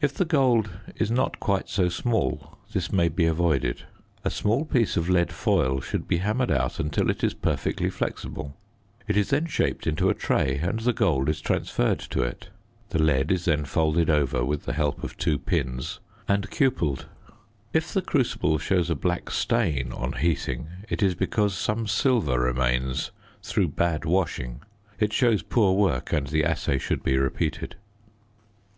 [0.00, 3.82] If the gold is not quite so small this may be avoided.
[4.24, 8.56] A small piece of lead foil should be hammered out until it is perfectly flexible.
[9.06, 12.48] It is then shaped into a tray and the gold is transferred to it.
[12.88, 17.04] The lead is then folded over, with the help of two pins; and cupelled.
[17.74, 23.10] If the crucible shows a black stain on heating it is because some silver remains
[23.42, 24.62] through bad washing.
[24.98, 27.76] It shows poor work and the assay should be repeated.